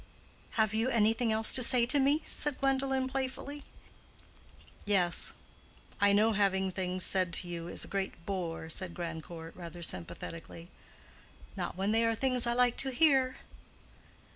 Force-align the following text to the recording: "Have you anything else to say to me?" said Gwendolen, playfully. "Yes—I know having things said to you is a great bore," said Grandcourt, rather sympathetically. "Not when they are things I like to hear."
"Have 0.57 0.73
you 0.73 0.89
anything 0.89 1.31
else 1.31 1.53
to 1.53 1.61
say 1.61 1.85
to 1.85 1.99
me?" 1.99 2.23
said 2.25 2.59
Gwendolen, 2.59 3.07
playfully. 3.07 3.65
"Yes—I 4.85 6.11
know 6.11 6.31
having 6.31 6.71
things 6.71 7.05
said 7.05 7.31
to 7.33 7.47
you 7.47 7.67
is 7.67 7.85
a 7.85 7.87
great 7.87 8.25
bore," 8.25 8.67
said 8.67 8.95
Grandcourt, 8.95 9.55
rather 9.55 9.83
sympathetically. 9.83 10.69
"Not 11.55 11.77
when 11.77 11.91
they 11.91 12.03
are 12.03 12.15
things 12.15 12.47
I 12.47 12.53
like 12.53 12.77
to 12.77 12.89
hear." 12.89 13.35